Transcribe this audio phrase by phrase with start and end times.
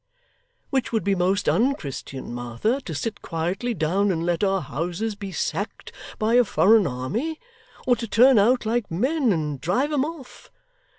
[0.71, 5.31] Which would be most unchristian, Martha to sit quietly down and let our houses be
[5.31, 7.39] sacked by a foreign army,
[7.85, 10.49] or to turn out like men and drive 'em off?